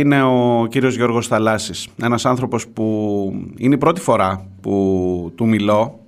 [0.00, 2.84] Είναι ο κύριος Γιώργος Θαλάσσης, ένας άνθρωπος που
[3.56, 6.00] είναι η πρώτη φορά που του μιλώ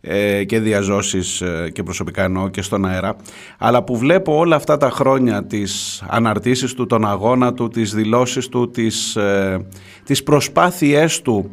[0.00, 3.16] ε, και διαζώσεις ε, και προσωπικά εννοώ και στον αέρα.
[3.58, 8.48] Αλλά που βλέπω όλα αυτά τα χρόνια τις αναρτήσεις του, τον αγώνα του, τις δηλώσεις
[8.48, 9.66] του, τις, ε,
[10.04, 11.50] τις προσπάθειές του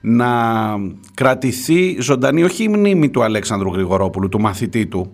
[0.00, 0.28] να
[1.14, 5.12] κρατηθεί ζωντανή όχι η μνήμη του Αλέξανδρου Γρηγορόπουλου, του μαθητή του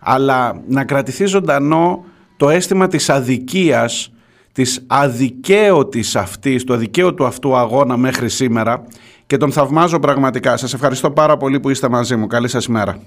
[0.00, 2.04] αλλά να κρατηθεί ζωντανό
[2.36, 4.12] το αίσθημα της αδικίας
[4.52, 8.86] της αδικαίωτης αυτής, του αδικαίωτου αυτού αγώνα μέχρι σήμερα
[9.26, 10.56] και τον θαυμάζω πραγματικά.
[10.56, 12.26] Σας ευχαριστώ πάρα πολύ που είστε μαζί μου.
[12.26, 12.98] Καλή σας μέρα.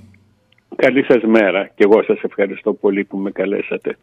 [0.76, 3.98] Καλή σας μέρα και εγώ σας ευχαριστώ πολύ που με καλέσατε.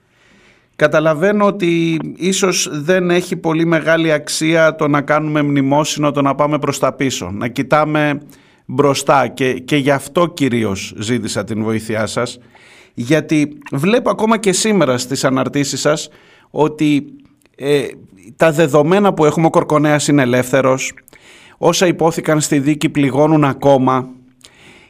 [0.77, 6.59] Καταλαβαίνω ότι ίσως δεν έχει πολύ μεγάλη αξία το να κάνουμε μνημόσυνο, το να πάμε
[6.59, 8.21] προς τα πίσω, να κοιτάμε
[8.67, 12.39] μπροστά και, και γι' αυτό κυρίως ζήτησα την βοήθειά σας
[12.95, 16.09] γιατί βλέπω ακόμα και σήμερα στις αναρτήσεις σας
[16.51, 17.05] ότι
[17.63, 17.87] ε,
[18.37, 20.93] τα δεδομένα που έχουμε ο Κορκονέας είναι ελεύθερος,
[21.59, 24.09] όσα υπόθηκαν στη δίκη πληγώνουν ακόμα,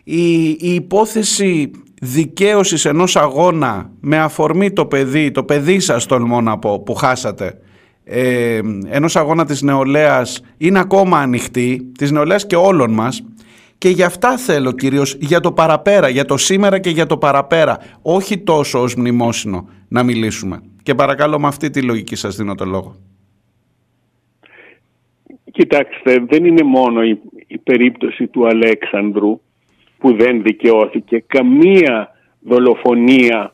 [0.05, 6.59] η, η υπόθεση δικαίωσης ενός αγώνα με αφορμή το παιδί, το παιδί σας τολμώ να
[6.59, 7.59] πω, που χάσατε,
[8.05, 13.25] ε, ενός αγώνα της νεολαίας είναι ακόμα ανοιχτή, της νεολαίας και όλων μας.
[13.79, 17.79] Και για αυτά θέλω κυρίως για το παραπέρα, για το σήμερα και για το παραπέρα,
[18.03, 20.61] όχι τόσο ως μνημόσυνο να μιλήσουμε.
[20.83, 22.97] Και παρακαλώ με αυτή τη λογική σας δίνω το λόγο.
[25.53, 29.41] Κοιτάξτε, δεν είναι μόνο η, η περίπτωση του Αλέξανδρου
[29.99, 31.25] που δεν δικαιώθηκε.
[31.27, 33.53] Καμία δολοφονία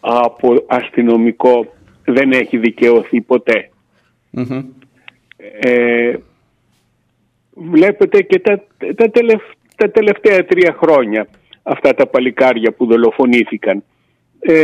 [0.00, 3.20] από αστυνομικό δεν έχει δικαιωθεί
[5.60, 6.16] Ε,
[7.54, 8.62] βλέπετε και τα,
[8.94, 9.10] τα,
[9.76, 11.28] τα τελευταία τρία χρόνια
[11.62, 13.84] αυτά τα παλικάρια που δολοφονήθηκαν
[14.40, 14.54] ε,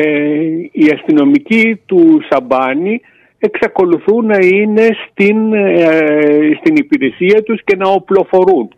[0.73, 3.01] οι αστυνομικοί του Σαμπάνη
[3.39, 8.75] εξακολουθούν να είναι στην, ε, στην υπηρεσία τους και να οπλοφορούν.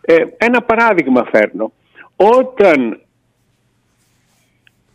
[0.00, 1.72] Ε, ένα παράδειγμα φέρνω.
[2.16, 3.00] Όταν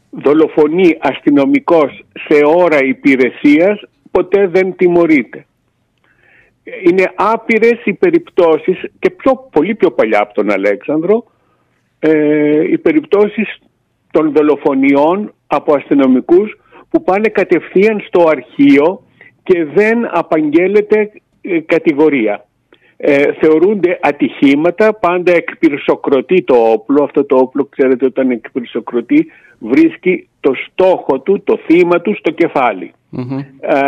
[0.10, 3.82] δολοφονεί αστυνομικός σε ώρα υπηρεσίας
[4.12, 5.46] ποτέ δεν τιμωρείται.
[6.90, 11.26] Είναι άπειρες οι περιπτώσεις και πιο, πολύ πιο παλιά από τον Αλέξανδρο
[12.00, 13.60] ε, οι περιπτώσεις
[14.12, 16.58] των δολοφονιών από αστυνομικούς
[16.90, 19.02] που πάνε κατευθείαν στο αρχείο
[19.44, 21.12] και δεν απαγγέλλεται
[21.42, 22.44] ε, κατηγορία.
[22.98, 27.04] Ε, θεωρούνται ατυχήματα, πάντα εκπυρσοκροτεί το όπλο.
[27.04, 29.28] Αυτό το όπλο, ξέρετε, όταν εκπυρσοκροτεί
[29.60, 32.92] βρίσκει το στόχο του, το θύμα του στο κεφαλι
[33.60, 33.82] Ε,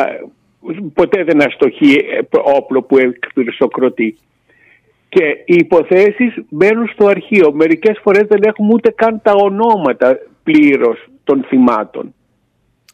[0.93, 2.19] ποτέ δεν αστοχεί ε,
[2.57, 4.17] όπλο που εκπυρσοκροτεί.
[5.13, 7.51] Και οι υποθέσεις μπαίνουν στο αρχείο.
[7.53, 12.13] Μερικές φορές δεν έχουμε ούτε καν τα ονόματα πλήρως των θυμάτων.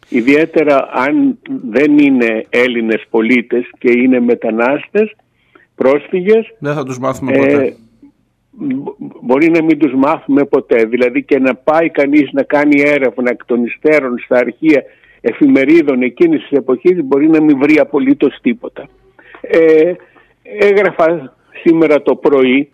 [0.10, 1.40] Ιδιαίτερα αν
[1.70, 5.16] δεν είναι Έλληνες πολίτες και είναι μετανάστες,
[5.76, 6.56] πρόσφυγες.
[6.60, 7.64] Δεν θα τους μάθουμε ποτέ.
[7.64, 7.74] Ε,
[9.22, 10.86] μπορεί να μην τους μάθουμε ποτέ.
[10.86, 14.84] Δηλαδή και να πάει κανείς να κάνει έρευνα εκ των υστέρων στα αρχεία
[15.22, 18.88] εφημερίδων εκείνης της εποχής μπορεί να μην βρει απολύτως τίποτα.
[19.42, 19.94] Ε,
[20.60, 22.72] έγραφα σήμερα το πρωί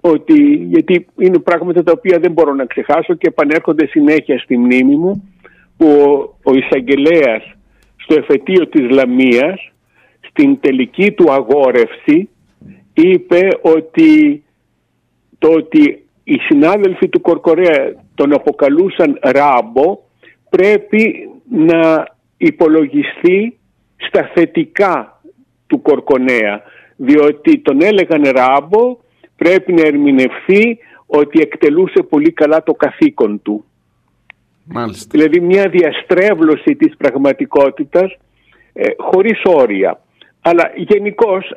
[0.00, 4.96] ότι, γιατί είναι πράγματα τα οποία δεν μπορώ να ξεχάσω και επανέρχονται συνέχεια στη μνήμη
[4.96, 5.34] μου
[5.76, 7.54] που ο, ο εισαγγελέας
[7.96, 9.72] στο εφετείο της Λαμίας
[10.28, 12.28] στην τελική του αγόρευση
[12.92, 14.42] είπε ότι
[15.38, 19.98] το ότι οι συνάδελφοι του Κορκορέα τον αποκαλούσαν ράμπο
[20.50, 22.06] πρέπει να
[22.36, 23.58] υπολογιστεί
[23.96, 25.20] στα θετικά
[25.66, 26.62] του Κορκονέα
[26.96, 28.96] διότι τον έλεγαν ράμπο
[29.36, 33.64] πρέπει να ερμηνευθεί ότι εκτελούσε πολύ καλά το καθήκον του.
[34.64, 35.08] Μάλιστα.
[35.10, 38.16] Δηλαδή μια διαστρέβλωση της πραγματικότητας
[38.72, 40.00] ε, χωρίς όρια.
[40.40, 41.54] Αλλά γενικώς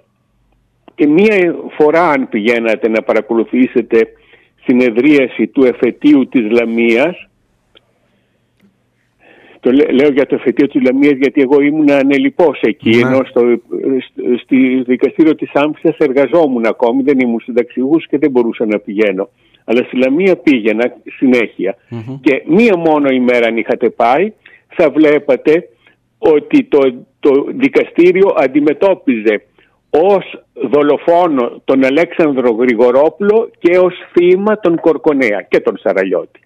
[0.95, 4.07] και μία φορά αν πηγαίνατε να παρακολουθήσετε
[4.63, 7.28] συνεδρίαση του εφετείου της Λαμίας
[9.59, 12.99] το λέω για το εφετείο της Λαμίας γιατί εγώ ήμουν ανελιπώς εκεί, ναι.
[12.99, 13.41] ενώ στο,
[14.43, 19.29] στη δικαστήριο της Άμφισας εργαζόμουν ακόμη, δεν ήμουν συνταξιούχος και δεν μπορούσα να πηγαίνω.
[19.63, 20.93] Αλλά στη Λαμία πήγαινα
[22.21, 24.33] Και μία μόνο ημέρα αν είχατε πάει,
[24.67, 25.69] θα βλέπατε
[26.17, 29.43] ότι το, το δικαστήριο αντιμετώπιζε
[29.89, 36.39] ως δολοφόνο τον Αλέξανδρο Γρηγορόπουλο και ως θύμα τον Κορκονέα και τον Σαραλιώτη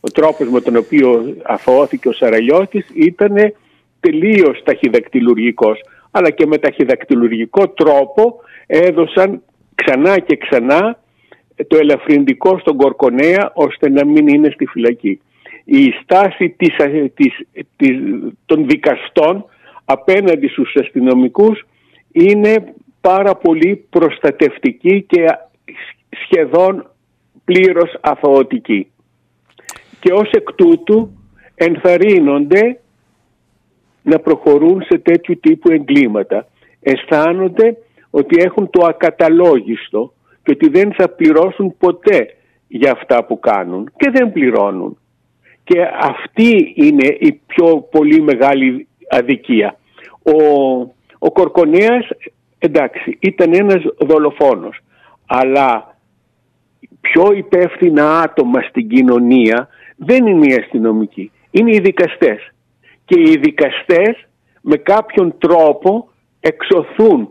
[0.00, 3.34] ο τρόπος με τον οποίο αθωώθηκε ο Σαραλιώτης ήταν
[4.00, 9.42] τελείως ταχυδακτηλουργικός αλλά και με ταχυδακτηλουργικό τρόπο έδωσαν
[9.74, 10.98] ξανά και ξανά
[11.66, 15.20] το ελαφρυντικό στον Κορκονέα ώστε να μην είναι στη φυλακή.
[15.64, 16.74] Η στάση της,
[17.14, 17.46] της,
[17.76, 17.98] της,
[18.46, 19.44] των δικαστών
[19.84, 21.66] απέναντι στους αστυνομικούς
[22.12, 25.24] είναι πάρα πολύ προστατευτική και
[26.24, 26.90] σχεδόν
[27.44, 28.90] πλήρως αθωωτική.
[30.06, 31.10] Και ως εκ τούτου
[31.54, 32.80] ενθαρρύνονται
[34.02, 36.46] να προχωρούν σε τέτοιου τύπου εγκλήματα.
[36.80, 37.76] Αισθάνονται
[38.10, 40.12] ότι έχουν το ακαταλόγιστο
[40.42, 42.36] και ότι δεν θα πληρώσουν ποτέ
[42.68, 44.98] για αυτά που κάνουν και δεν πληρώνουν.
[45.64, 49.78] Και αυτή είναι η πιο πολύ μεγάλη αδικία.
[50.22, 50.40] Ο,
[51.18, 52.08] ο Κορκονέας
[52.58, 54.78] εντάξει ήταν ένας δολοφόνος
[55.26, 55.96] αλλά
[57.00, 62.52] πιο υπεύθυνα άτομα στην κοινωνία δεν είναι οι αστυνομικοί, είναι οι δικαστές.
[63.04, 64.26] Και οι δικαστές
[64.60, 66.08] με κάποιον τρόπο
[66.40, 67.28] εξωθούν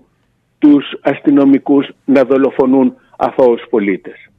[0.60, 4.30] τους αστυνομικούς να δολοφονούν αθώους πολίτες.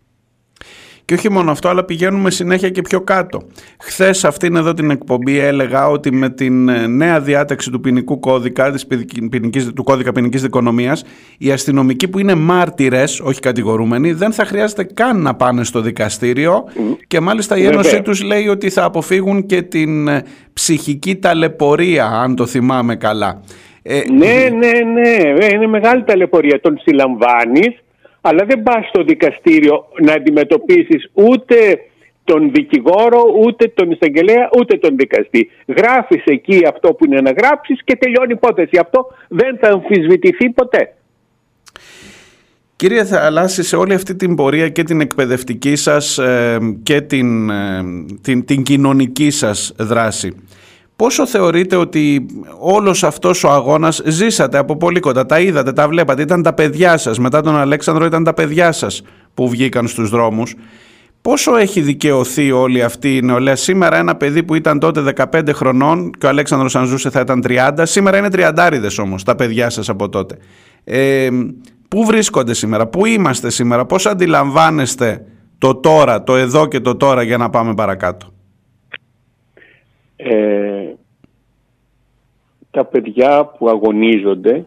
[1.07, 3.43] Και όχι μόνο αυτό, αλλά πηγαίνουμε συνέχεια και πιο κάτω.
[3.81, 8.71] Χθες, αυτήν εδώ την εκπομπή, έλεγα ότι με την ε, νέα διάταξη του ποινικού κώδικα,
[8.71, 8.87] της
[9.31, 11.05] ποινικής, του κώδικα ποινικής δικονομίας,
[11.39, 16.65] οι αστυνομικοί που είναι μάρτυρες, όχι κατηγορούμενοι, δεν θα χρειάζεται καν να πάνε στο δικαστήριο.
[17.07, 20.23] Και μάλιστα η Ένωσή τους λέει ότι θα αποφύγουν και την ε,
[20.53, 23.41] ψυχική ταλαιπωρία, αν το θυμάμαι καλά.
[23.83, 26.61] Ε, ναι, ναι, ναι, είναι μεγάλη ταλαιπωρία.
[26.61, 27.77] Τον συλλαμβάνεις
[28.29, 31.57] αλλά δεν πας στο δικαστήριο να αντιμετωπίσεις ούτε
[32.25, 35.51] τον δικηγόρο, ούτε τον εισαγγελέα, ούτε τον δικαστή.
[35.67, 38.79] Γράφεις εκεί αυτό που είναι να γράψεις και τελειώνει η υπόθεση.
[38.81, 40.95] Αυτό δεν θα αμφισβητηθεί ποτέ.
[42.77, 47.83] Κύριε Θαλάσση, σε όλη αυτή την πορεία και την εκπαιδευτική σας ε, και την, ε,
[48.23, 50.35] την, την κοινωνική σας δράση,
[50.97, 52.27] Πόσο θεωρείτε ότι
[52.59, 56.97] όλος αυτός ο αγώνας ζήσατε από πολύ κοντά, τα είδατε, τα βλέπατε, ήταν τα παιδιά
[56.97, 59.03] σας, μετά τον Αλέξανδρο ήταν τα παιδιά σας
[59.35, 60.55] που βγήκαν στους δρόμους.
[61.23, 66.11] Πόσο έχει δικαιωθεί όλη αυτή η νεολαία; Σήμερα ένα παιδί που ήταν τότε 15 χρονών
[66.19, 69.89] και ο Αλέξανδρος αν ζούσε θα ήταν 30, σήμερα είναι τριαντάριδες όμως τα παιδιά σας
[69.89, 70.37] από τότε.
[70.85, 71.29] Ε,
[71.89, 75.25] πού βρίσκονται σήμερα, πού είμαστε σήμερα, πώς αντιλαμβάνεστε
[75.59, 78.33] το τώρα, το εδώ και το τώρα για να πάμε παρακάτω;
[80.17, 80.95] Ε,
[82.71, 84.67] τα παιδιά που αγωνίζονται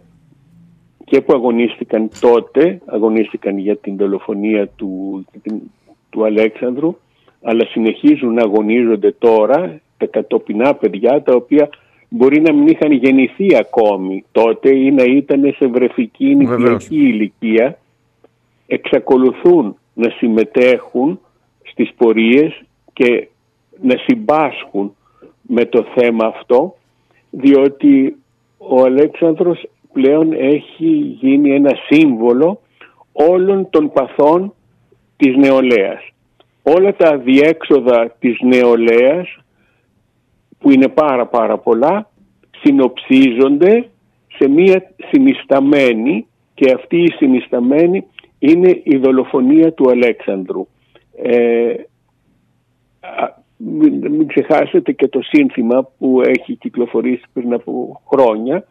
[1.05, 5.25] και που αγωνίστηκαν τότε, αγωνίστηκαν για την δολοφονία του,
[6.09, 6.97] του Αλέξανδρου,
[7.41, 11.69] αλλά συνεχίζουν να αγωνίζονται τώρα τα κατοπινά παιδιά τα οποία
[12.09, 14.25] μπορεί να μην είχαν γεννηθεί ακόμη.
[14.31, 17.77] Τότε ή να ήταν σε βρεφική νηπιακή ηλικία,
[18.67, 21.19] εξακολουθούν να συμμετέχουν
[21.61, 22.63] στις πορείες
[22.93, 23.27] και
[23.81, 24.95] να συμπάσχουν
[25.51, 26.75] με το θέμα αυτό
[27.29, 28.15] διότι
[28.57, 32.61] ο Αλέξανδρος πλέον έχει γίνει ένα σύμβολο
[33.11, 34.53] όλων των παθών
[35.17, 36.01] της νεολαίας.
[36.63, 39.37] Όλα τα διέξοδα της νεολαίας
[40.59, 42.09] που είναι πάρα πάρα πολλά
[42.61, 43.89] συνοψίζονται
[44.37, 48.05] σε μία συνισταμένη και αυτή η συνισταμένη
[48.39, 50.67] είναι η δολοφονία του Αλέξανδρου.
[51.23, 51.73] Ε,
[53.61, 58.65] μην, μην ξεχάσετε και το σύνθημα που έχει κυκλοφορήσει πριν από χρόνια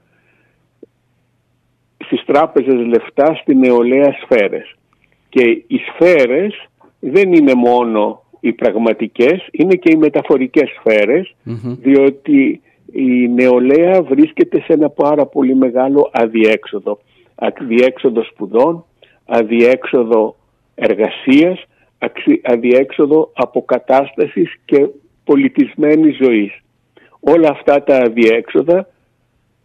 [2.05, 4.75] στις τράπεζες λεφτά στη νεολαία σφαίρες.
[5.29, 6.69] Και οι σφαίρες
[7.00, 10.70] δεν είναι μόνο οι πραγματικές, είναι και οι μεταφορικές
[11.81, 12.61] διότι
[12.93, 16.99] η νεολαία βρίσκεται σε ένα πάρα πολύ μεγάλο αδιέξοδο.
[17.35, 18.85] Αδιέξοδο σπουδών,
[19.26, 20.37] αδιέξοδο
[20.75, 21.64] εργασίας,
[22.43, 24.88] αδιέξοδο αποκατάστασης και
[25.25, 26.61] πολιτισμένης ζωής.
[27.21, 28.88] Όλα αυτά τα αδιέξοδα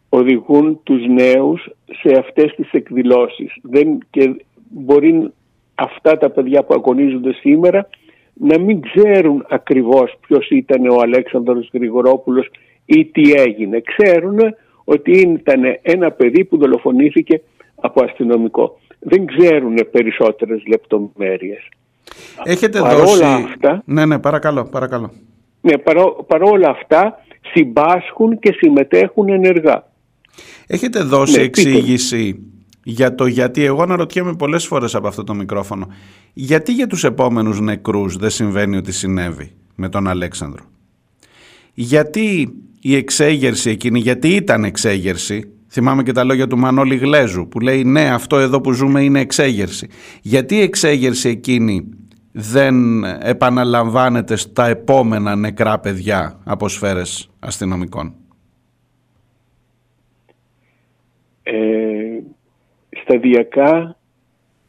[0.09, 1.69] οδηγούν τους νέους
[2.01, 3.53] σε αυτές τις εκδηλώσεις.
[3.61, 5.31] Δεν, και μπορεί
[5.75, 7.89] αυτά τα παιδιά που αγωνίζονται σήμερα
[8.33, 12.49] να μην ξέρουν ακριβώς ποιος ήταν ο Αλέξανδρος Γρηγορόπουλος
[12.85, 13.81] ή τι έγινε.
[13.81, 14.39] Ξέρουν
[14.83, 17.41] ότι ήταν ένα παιδί που δολοφονήθηκε
[17.75, 18.79] από αστυνομικό.
[18.99, 21.69] Δεν ξέρουν περισσότερες λεπτομέρειες.
[22.43, 23.23] Έχετε δώσει...
[23.23, 23.81] αυτά...
[23.85, 25.11] Ναι, ναι, παρακαλώ, παρακαλώ.
[25.61, 25.73] Ναι,
[26.27, 27.19] παρόλα αυτά
[27.53, 29.91] συμπάσχουν και συμμετέχουν ενεργά.
[30.67, 32.39] Έχετε δώσει ναι, εξήγηση
[32.83, 35.87] για το γιατί, εγώ αναρωτιέμαι πολλές φορές από αυτό το μικρόφωνο,
[36.33, 40.63] γιατί για τους επόμενους νεκρούς δεν συμβαίνει ότι συνέβη με τον Αλέξανδρο;
[41.73, 47.59] Γιατί η εξέγερση εκείνη, γιατί ήταν εξέγερση, θυμάμαι και τα λόγια του Μανώλη Γλέζου που
[47.59, 49.87] λέει ναι αυτό εδώ που ζούμε είναι εξέγερση.
[50.21, 51.89] Γιατί η εξέγερση εκείνη
[52.31, 58.13] δεν επαναλαμβάνεται στα επόμενα νεκρά παιδιά από σφαίρες αστυνομικών;
[61.43, 61.53] Ε,
[62.89, 63.97] σταδιακά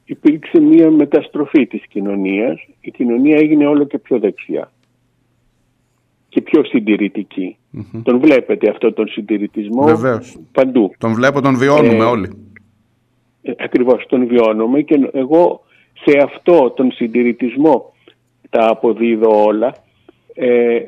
[0.05, 2.67] υπήρξε μία μεταστροφή της κοινωνίας.
[2.81, 4.73] Η κοινωνία έγινε όλο και πιο δεξιά.
[6.35, 7.57] Και πιο συντηρητικη
[8.03, 10.37] Τον βλέπετε αυτό τον συντηρητισμό Βεβαίως.
[10.53, 10.93] παντού.
[10.99, 12.47] Τον βλέπω, τον βιώνουμε ε, όλοι.
[13.43, 15.65] Ε, ακριβώς, τον βιώνουμε και εγώ
[16.05, 17.93] σε αυτό τον συντηρητισμό
[18.51, 19.75] τα αποδίδω όλα.
[20.35, 20.79] Ε,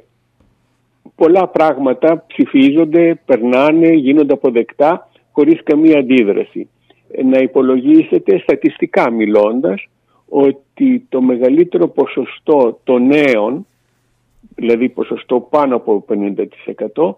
[1.14, 6.68] πολλά πράγματα ψηφίζονται, περνάνε, γίνονται αποδεκτά χωρίς καμία αντίδραση.
[7.10, 9.86] Ε, να υπολογίσετε στατιστικά μιλώντας
[10.28, 13.66] ότι το μεγαλύτερο ποσοστό των νέων,
[14.56, 17.14] δηλαδή ποσοστό πάνω από 50%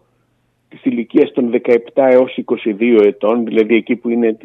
[0.69, 4.37] της ηλικία των 17 έως 22 ετών, δηλαδή εκεί που είναι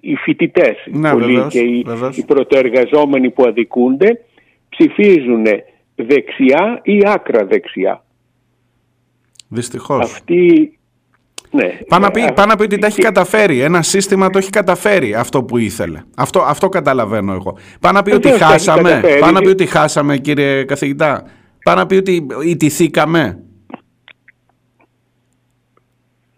[0.00, 1.10] οι φοιτητές ναι,
[1.48, 4.24] και οι, οι πρωτοεργαζόμενοι που αδικούνται,
[4.68, 5.46] ψηφίζουν
[5.94, 8.04] δεξιά ή άκρα δεξιά.
[9.48, 10.00] Δυστυχώς.
[10.00, 10.74] Αυτή
[11.50, 11.78] ναι.
[11.88, 13.60] Πάνω να πει, να πει ότι τα έχει καταφέρει.
[13.60, 16.02] Ένα σύστημα το έχει καταφέρει αυτό που ήθελε.
[16.16, 17.58] Αυτό, αυτό καταλαβαίνω εγώ.
[17.80, 19.00] Πάνω να πει ότι χάσαμε.
[19.20, 21.24] Πάνω να πει ότι χάσαμε, κύριε καθηγητά;
[21.64, 23.44] Πάνω να πει ότι ιτηθήκαμε.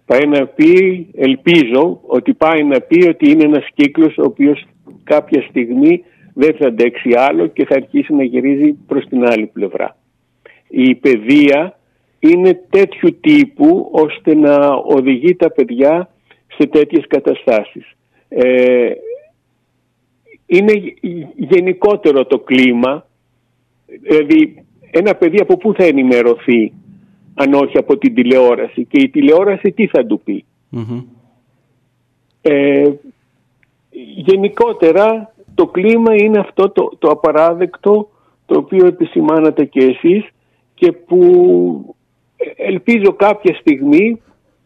[0.06, 4.64] Πάει να πει, ελπίζω, ότι πάει να πει ότι είναι ένας κύκλος ο οποίος
[5.04, 9.96] κάποια στιγμή δεν θα αντέξει άλλο και θα αρχίσει να γυρίζει προς την άλλη πλευρά.
[10.68, 11.78] Η παιδεία
[12.18, 16.10] είναι τέτοιου τύπου ώστε να οδηγεί τα παιδιά
[16.46, 17.92] σε τέτοιες καταστάσεις.
[18.28, 18.90] Ε,
[20.46, 20.72] είναι
[21.36, 23.06] γενικότερο το κλίμα,
[23.86, 24.64] δηλαδή
[24.94, 26.72] ένα παιδί από πού θα ενημερωθεί
[27.34, 30.44] αν όχι από την τηλεόραση; Και η τηλεόραση τι θα του πει;
[32.42, 32.90] Ε,
[34.14, 38.08] γενικότερα το κλίμα είναι αυτό το, το απαράδεκτο
[38.46, 40.28] το οποίο επισημάνατε και εσείς
[40.74, 41.96] και που
[42.56, 44.20] ελπίζω κάποια στιγμή,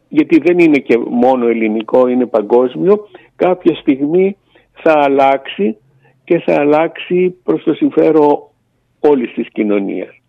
[0.08, 4.36] γιατί δεν είναι και μόνο ελληνικό, είναι παγκόσμιο, κάποια στιγμή
[4.72, 5.76] θα αλλάξει
[6.24, 8.38] και θα αλλάξει προς το συμφέρον
[9.08, 10.20] όλης της κοινωνίας.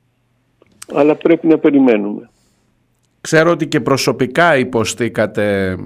[0.93, 2.29] Αλλά πρέπει να περιμένουμε.
[3.22, 5.77] Ξέρω ότι και προσωπικά υποστήκατε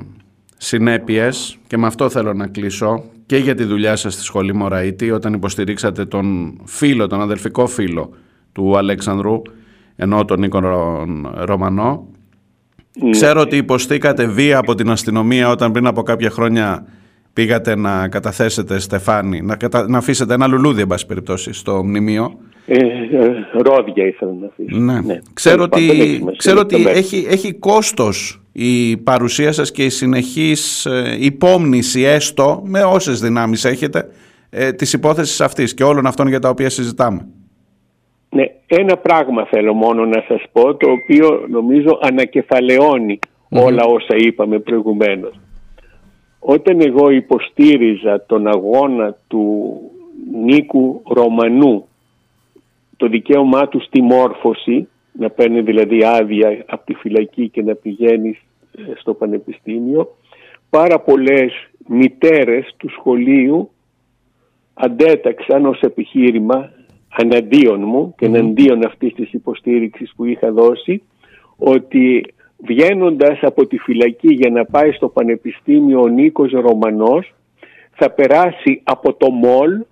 [0.57, 5.11] συνέπειες και με αυτό θέλω να κλείσω και για τη δουλειά σας στη Σχολή Μωραήτη
[5.11, 8.09] όταν υποστηρίξατε τον φίλο, τον αδελφικό φίλο
[8.51, 9.41] του Αλέξανδρου
[9.95, 10.59] ενώ τον Νίκο
[11.35, 12.07] Ρωμανό.
[12.93, 13.09] Ναι.
[13.09, 16.85] Ξέρω ότι υποστήκατε βία από την αστυνομία όταν πριν από κάποια χρόνια
[17.33, 19.87] πήγατε να καταθέσετε Στεφάνη, να, κατα...
[19.87, 22.39] να αφήσετε ένα λουλούδι, εν πάση περιπτώσει, στο μνημείο.
[22.65, 24.77] Ε, ε, ρόδια ήθελα να αφήσω.
[24.77, 25.01] Ναι.
[25.01, 25.19] ναι.
[25.33, 32.01] Ξέρω ότι, ξέρω ότι έχει, έχει κόστος η παρουσία σας και η συνεχής ε, υπόμνηση
[32.01, 34.07] έστω με όσες δυνάμεις έχετε
[34.49, 37.27] ε, της υπόθεσης αυτής και όλων αυτών για τα οποία συζητάμε.
[38.29, 41.99] Ναι, ένα πράγμα θέλω μόνο να σας πω το οποίο νομίζω
[43.49, 45.39] όλα όσα είπαμε προηγουμένως.
[46.39, 49.73] Όταν εγώ υποστήριζα τον αγώνα του
[50.43, 51.87] Νίκου Ρωμανού
[53.01, 58.39] το δικαίωμά τους στη μόρφωση να παίρνει δηλαδή άδεια από τη φυλακή και να πηγαίνει
[58.77, 60.15] ε, στο πανεπιστήμιο.
[60.69, 61.53] Πάρα πολλές
[61.87, 63.69] μητέρες του σχολείου
[64.73, 66.71] αντέταξαν ως επιχείρημα
[67.09, 71.01] αναντίον μου και εναντίον αυτής της υποστήριξης που είχα δώσει
[71.57, 72.25] ότι
[72.57, 77.33] βγαίνοντας από τη φυλακή για να πάει στο πανεπιστήμιο ο Νίκος Ρωμανός
[77.91, 79.83] θα περάσει από το μολ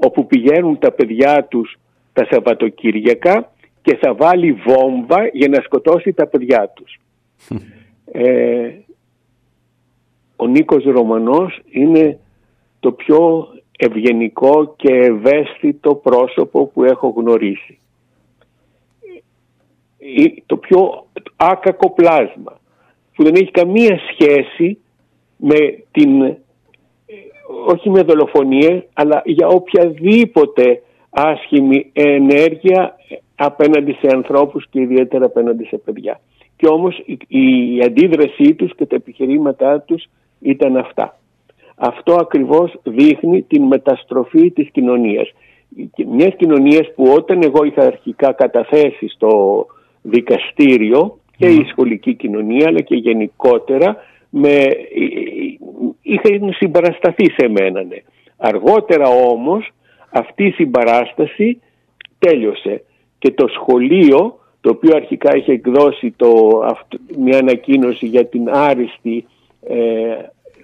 [0.00, 1.78] όπου πηγαίνουν τα παιδιά τους
[2.12, 3.52] τα Σαββατοκύριακα
[3.82, 6.98] και θα βάλει βόμβα για να σκοτώσει τα παιδιά τους.
[8.12, 8.70] Ε,
[10.36, 12.18] ο Νίκος Ρωμανός είναι
[12.80, 17.78] το πιο ευγενικό και ευαίσθητο πρόσωπο που έχω γνωρίσει.
[20.46, 22.60] Το πιο άκακο πλάσμα
[23.14, 24.78] που δεν έχει καμία σχέση
[25.36, 26.36] με την,
[27.66, 32.96] όχι με δολοφονίες, αλλά για οποιαδήποτε άσχημη ενέργεια
[33.36, 36.20] απέναντι σε ανθρώπους και ιδιαίτερα απέναντι σε παιδιά.
[36.56, 40.08] Και όμως η αντίδρασή τους και τα επιχειρήματά τους
[40.40, 41.18] ήταν αυτά.
[41.76, 45.32] Αυτό ακριβώς δείχνει την μεταστροφή της κοινωνίας.
[46.06, 49.66] Μιας κοινωνίας που όταν εγώ είχα αρχικά καταθέσει στο
[50.02, 53.96] δικαστήριο και η σχολική κοινωνία αλλά και γενικότερα
[54.30, 54.62] με,
[56.08, 57.82] είχαν συμπαρασταθεί σε μένα.
[57.82, 57.96] Ναι.
[58.36, 59.70] Αργότερα όμως
[60.10, 61.60] αυτή η συμπαράσταση
[62.18, 62.82] τέλειωσε
[63.18, 66.60] και το σχολείο το οποίο αρχικά είχε εκδώσει το,
[67.18, 69.26] μια ανακοίνωση για την άριστη
[69.68, 69.76] ε,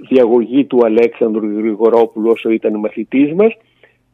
[0.09, 3.53] διαγωγή του Αλέξανδρου Γρηγορόπουλου όσο ήταν μαθητής μας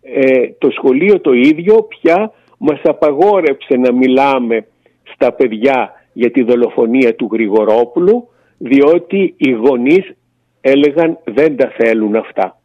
[0.03, 4.67] ε, το σχολείο το ίδιο πια μας απαγόρεψε να μιλάμε
[5.15, 10.15] στα παιδιά για τη δολοφονία του Γρηγορόπουλου διότι οι γονείς
[10.61, 12.61] έλεγαν δεν τα θέλουν αυτά.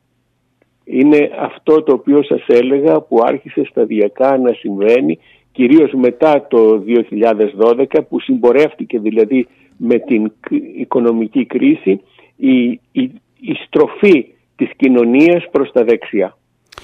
[0.83, 5.19] Είναι αυτό το οποίο σας έλεγα που άρχισε σταδιακά να συμβαίνει
[5.51, 6.83] κυρίως μετά το
[7.85, 9.47] 2012 που συμπορεύτηκε δηλαδή
[9.77, 10.31] με την
[10.77, 12.01] οικονομική κρίση
[12.35, 13.01] η, η,
[13.39, 14.25] η στροφή
[14.55, 16.37] της κοινωνίας προς τα δεξιά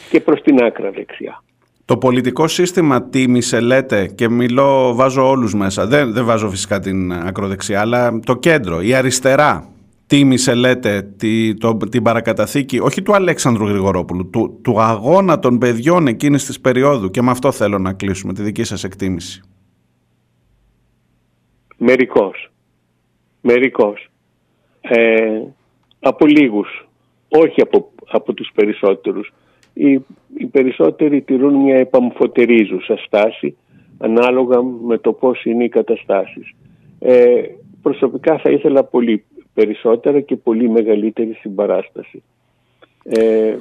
[0.10, 1.44] και προς την άκρα δεξιά.
[1.86, 7.13] Το πολιτικό σύστημα τίμησε, λέτε, και μιλώ, βάζω όλους μέσα, δεν, δεν βάζω φυσικά την
[7.13, 9.70] ακροδεξιά, αλλά το κέντρο, η αριστερά,
[10.12, 16.08] τίμησε, λέτε, τη, το, την παρακαταθήκη, όχι του Αλέξανδρου Γρηγορόπουλου, του, του αγώνα των παιδιών
[16.08, 19.41] εκείνης της περίοδου και με αυτό θέλω να κλείσουμε τη δική σας εκτίμηση.
[21.77, 22.51] Μερικός.
[23.41, 24.10] Μερικός.
[24.82, 25.41] Ε,
[26.00, 26.88] από λίγους.
[27.27, 29.34] Όχι από, από τους περισσότερους
[29.74, 29.91] οι,
[30.38, 33.58] οι περισσότεροι τηρούν μια επαμφωτερίζουσα στάση
[33.98, 36.51] ανάλογα με το πώς είναι οι καταστάσεις.
[37.00, 37.41] Ε,
[37.82, 39.24] προσωπικά θα ήθελα πολύ
[39.62, 42.24] περισσότερα και πολύ μεγαλύτερη συμπαράσταση.
[43.03, 43.56] Ε,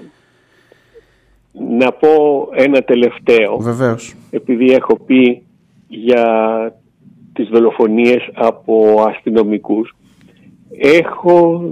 [1.53, 2.09] να πω
[2.53, 3.57] ένα τελευταίο.
[3.59, 4.15] Βεβαίως.
[4.31, 5.43] Επειδή έχω πει
[5.89, 6.27] για
[7.33, 9.95] τις δολοφονίες από αστυνομικούς.
[10.79, 11.63] Έχω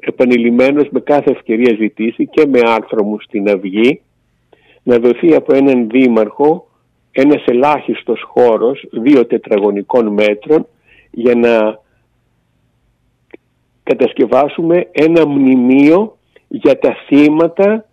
[0.00, 4.00] επανειλημμένος με κάθε ευκαιρία ζητήσει και με άρθρο μου στην Αυγή
[4.82, 6.68] να δοθεί από έναν δήμαρχο
[7.12, 10.66] ένας ελάχιστος χώρος δύο τετραγωνικών μέτρων
[11.10, 11.78] για να
[13.86, 16.16] κατασκευάσουμε ένα μνημείο
[16.48, 17.86] για τα θύματα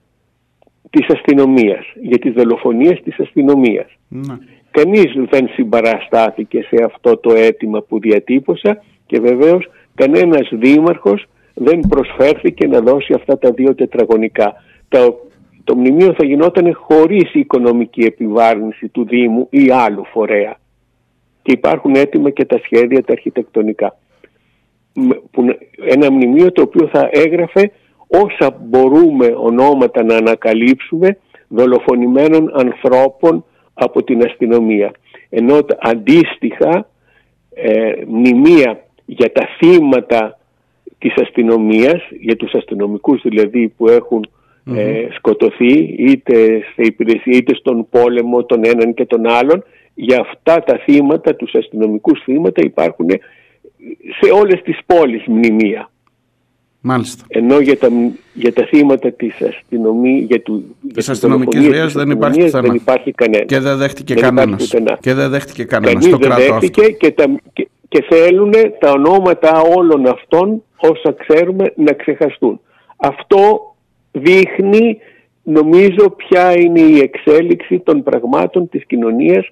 [0.89, 3.87] της αστυνομίας, για τις δολοφονίες της αστυνομίας.
[4.07, 4.37] Ναι.
[4.71, 12.67] Κανείς δεν συμπαραστάθηκε σε αυτό το αίτημα που διατύπωσα και βεβαίως κανένας δήμαρχος δεν προσφέρθηκε
[12.67, 14.53] να δώσει αυτά τα δύο τετραγωνικά.
[14.87, 15.19] Το,
[15.63, 20.55] το μνημείο θα γινόταν χωρίς οικονομική επιβάρυνση του Δήμου ή άλλου φορέα.
[21.41, 23.97] Και υπάρχουν έτοιμα και τα σχέδια τα αρχιτεκτονικά.
[25.85, 27.71] Ένα μνημείο το οποίο θα έγραφε
[28.07, 34.91] όσα μπορούμε ονόματα να ανακαλύψουμε δολοφονημένων ανθρώπων από την αστυνομία.
[35.29, 36.87] Ενώ αντίστοιχα
[37.53, 40.39] ε, μνημεία για τα θύματα
[40.97, 44.29] της αστυνομίας, για τους αστυνομικούς δηλαδή που εχουν
[44.75, 50.63] ε, σκοτωθεί είτε σε υπηρεσία είτε στον πόλεμο τον έναν και τον άλλον για αυτά
[50.63, 53.09] τα θύματα, τους αστυνομικούς θύματα υπάρχουν
[54.21, 55.87] σε όλες τις πόλεις μνημεία.
[56.85, 57.25] Μάλιστα.
[57.27, 57.89] Ενώ για τα,
[58.33, 62.67] για τα θύματα της αστυνομίας, για του, της αστυνομικής βίας δεν υπάρχει θέμα.
[62.67, 63.45] Δεν υπάρχει κανένας.
[63.45, 64.73] Και δεν δέχτηκε κανένας.
[64.99, 66.07] Και δεν δέχτηκε κανένας.
[66.07, 71.93] Κανείς δεν δέχτηκε και, τα, και, και θέλουν τα ονόματα όλων αυτών όσα ξέρουμε να
[71.93, 72.59] ξεχαστούν.
[72.95, 73.73] Αυτό
[74.11, 74.97] δείχνει
[75.43, 79.51] νομίζω ποια είναι η εξέλιξη των πραγμάτων της κοινωνίας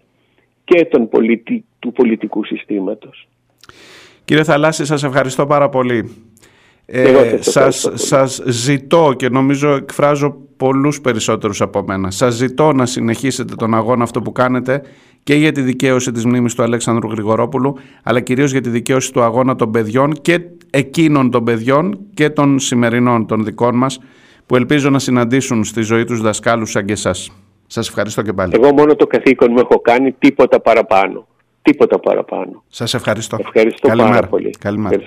[0.63, 1.65] και των πολιτι...
[1.79, 3.27] του πολιτικού συστήματος.
[4.25, 6.15] Κύριε Θαλάσση, σας ευχαριστώ πάρα πολύ.
[6.85, 12.11] Ε, σας, σας ζητώ και νομίζω εκφράζω πολλούς περισσότερους από μένα.
[12.11, 14.81] Σας ζητώ να συνεχίσετε τον αγώνα αυτό που κάνετε
[15.23, 19.21] και για τη δικαίωση της μνήμης του Αλέξανδρου Γρηγορόπουλου αλλά κυρίως για τη δικαίωση του
[19.21, 23.99] αγώνα των παιδιών και εκείνων των παιδιών και των σημερινών των δικών μας
[24.45, 27.31] που ελπίζω να συναντήσουν στη ζωή τους δασκάλους σαν και εσάς.
[27.67, 28.53] Σας ευχαριστώ και πάλι.
[28.55, 31.27] Εγώ μόνο το καθήκον μου έχω κάνει, τίποτα παραπάνω.
[31.61, 32.63] Τίποτα παραπάνω.
[32.67, 33.37] Σας ευχαριστώ.
[33.39, 34.49] Ευχαριστώ πάρα πολύ.
[34.49, 34.97] Καλημέρα.